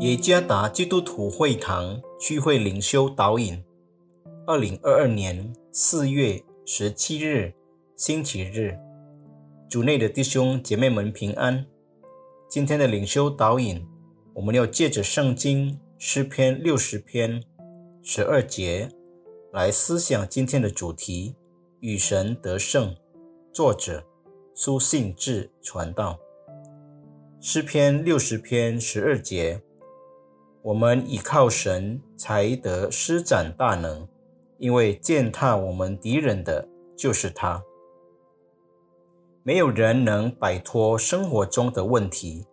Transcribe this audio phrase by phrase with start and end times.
[0.00, 3.60] 耶加达基督徒会堂聚会灵修导引，
[4.46, 7.52] 二零二二年四月十七日，
[7.96, 8.78] 星期日，
[9.68, 11.66] 主内的弟兄姐妹们平安。
[12.48, 13.84] 今天的灵修导引，
[14.34, 17.42] 我们要借着圣经诗篇六十篇
[18.00, 18.88] 十二节
[19.52, 21.34] 来思想今天的主题：
[21.80, 22.94] 与神得胜。
[23.52, 24.04] 作者
[24.54, 26.20] 苏信志传道。
[27.40, 29.60] 诗篇六十篇十二节。
[30.68, 34.06] 我们倚靠神才得施展大能，
[34.58, 37.62] 因为践踏我们敌人的就是他。
[39.42, 42.44] 没有人能摆脱生活中的问题，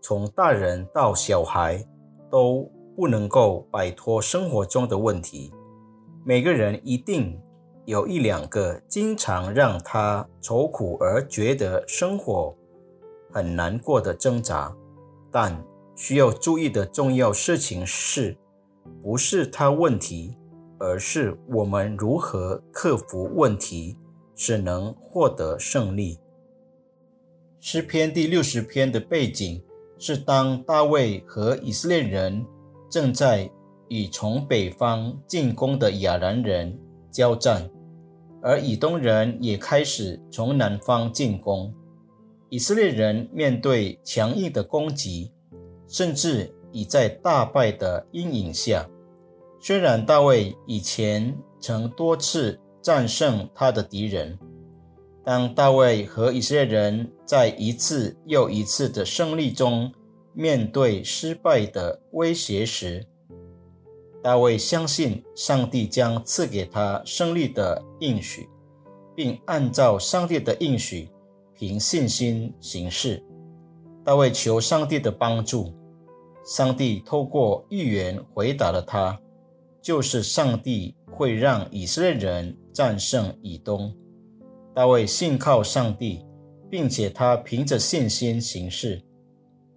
[0.00, 1.84] 从大人到小孩
[2.30, 5.52] 都不能够摆脱生活中的问题。
[6.24, 7.36] 每个人一定
[7.84, 12.54] 有一两个经常让他愁苦而觉得生活
[13.32, 14.72] 很难过的挣扎，
[15.32, 15.60] 但。
[16.00, 18.34] 需要注意的重要事情是，
[19.02, 20.34] 不是他问题，
[20.78, 23.98] 而是我们如何克服问题，
[24.34, 26.18] 使能获得胜利。
[27.58, 29.62] 诗篇第六十篇的背景
[29.98, 32.46] 是当大卫和以色列人
[32.88, 33.50] 正在
[33.90, 37.70] 与从北方进攻的亚兰人交战，
[38.40, 41.70] 而以东人也开始从南方进攻，
[42.48, 45.30] 以色列人面对强硬的攻击。
[45.90, 48.88] 甚至已在大败的阴影下。
[49.60, 54.38] 虽然大卫以前曾多次战胜他的敌人，
[55.22, 59.92] 当大卫和以色列人在一次又一次的胜利中
[60.32, 63.04] 面对失败的威胁时，
[64.22, 68.48] 大卫相信上帝将赐给他胜利的应许，
[69.14, 71.10] 并按照上帝的应许
[71.52, 73.22] 凭信心行事。
[74.02, 75.74] 大卫求上帝的帮助。
[76.50, 79.16] 上帝透过预言回答了他，
[79.80, 83.94] 就是上帝会让以色列人战胜以东。
[84.74, 86.26] 大卫信靠上帝，
[86.68, 89.00] 并且他凭着信心行事。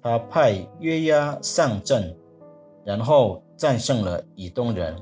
[0.00, 2.16] 他派约押上阵，
[2.86, 4.96] 然后战胜了以东人。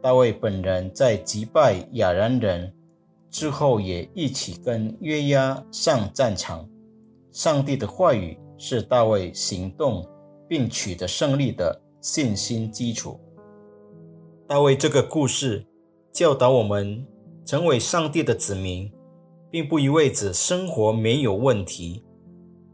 [0.00, 2.72] 大卫本人在击败亚兰人
[3.28, 6.64] 之后，也一起跟约押上战场。
[7.32, 10.06] 上帝的话语是大卫行动。
[10.52, 13.18] 并取得胜利的信心基础。
[14.46, 15.64] 大卫这个故事
[16.12, 17.06] 教导我们，
[17.42, 18.92] 成为上帝的子民，
[19.50, 22.04] 并不意味着生活没有问题。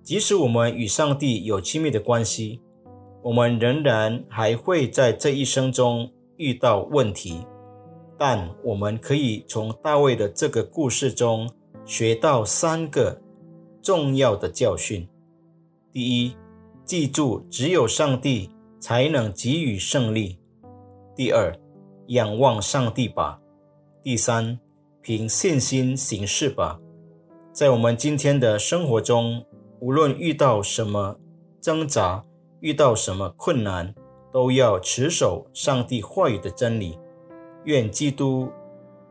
[0.02, 2.60] 即使我们与上帝有亲密的关系，
[3.22, 7.46] 我们仍然还会在这一生中遇到问题。
[8.18, 11.48] 但我们可以从大卫的这个故事中
[11.86, 13.22] 学到三个
[13.80, 15.08] 重要的教训：
[15.92, 16.36] 第一，
[16.88, 18.48] 记住，只有上帝
[18.80, 20.38] 才能给予胜利。
[21.14, 21.54] 第二，
[22.06, 23.38] 仰望上帝吧。
[24.02, 24.58] 第三，
[25.02, 26.80] 凭信心行事吧。
[27.52, 29.44] 在我们今天的生活中，
[29.80, 31.20] 无论遇到什么
[31.60, 32.24] 挣扎，
[32.60, 33.94] 遇到什么困难，
[34.32, 36.98] 都要持守上帝话语的真理。
[37.64, 38.48] 愿基督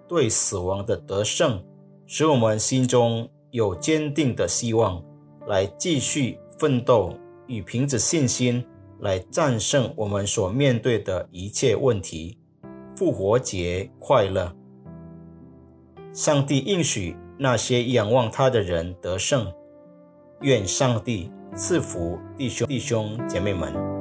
[0.08, 1.64] 对死亡的得胜，
[2.08, 5.00] 使我们心中有坚定的希望，
[5.46, 7.14] 来继续奋斗。
[7.48, 8.64] 与凭着信心
[9.00, 12.38] 来战胜我们所面对的一切问题。
[12.96, 14.56] 复活节快乐！
[16.14, 19.52] 上帝应许那些仰望他的人得胜。
[20.42, 23.97] 愿上帝赐福弟兄弟兄姐妹们。